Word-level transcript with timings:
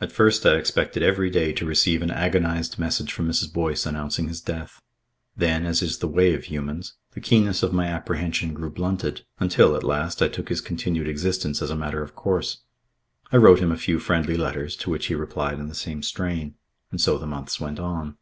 At 0.00 0.10
first 0.10 0.46
I 0.46 0.56
expected 0.56 1.02
every 1.02 1.28
day 1.28 1.52
to 1.52 1.66
receive 1.66 2.00
an 2.00 2.10
agonised 2.10 2.78
message 2.78 3.12
from 3.12 3.28
Mrs. 3.28 3.52
Boyce 3.52 3.84
announcing 3.84 4.28
his 4.28 4.40
death. 4.40 4.80
Then, 5.36 5.66
as 5.66 5.82
is 5.82 5.98
the 5.98 6.08
way 6.08 6.32
of 6.32 6.44
humans, 6.44 6.94
the 7.12 7.20
keenness 7.20 7.62
of 7.62 7.70
my 7.74 7.84
apprehension 7.86 8.54
grew 8.54 8.70
blunted, 8.70 9.26
until, 9.38 9.76
at 9.76 9.82
last, 9.84 10.22
I 10.22 10.28
took 10.28 10.48
his 10.48 10.62
continued 10.62 11.08
existence 11.08 11.60
as 11.60 11.68
a 11.68 11.76
matter 11.76 12.02
of 12.02 12.14
course. 12.14 12.62
I 13.32 13.36
wrote 13.36 13.60
him 13.60 13.70
a 13.70 13.76
few 13.76 13.98
friendly 13.98 14.38
letters, 14.38 14.76
to 14.76 14.88
which 14.88 15.08
he 15.08 15.14
replied 15.14 15.58
in 15.60 15.68
the 15.68 15.74
same 15.74 16.02
strain. 16.02 16.54
And 16.90 16.98
so 16.98 17.18
the 17.18 17.26
months 17.26 17.60
went 17.60 17.78
on. 17.78 18.16